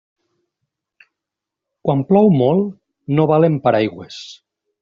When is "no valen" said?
3.19-3.63